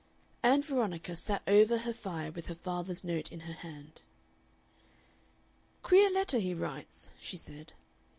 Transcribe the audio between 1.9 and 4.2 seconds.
fire with her father's note in her hand.